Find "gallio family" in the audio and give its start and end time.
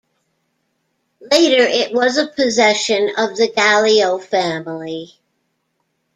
3.55-5.19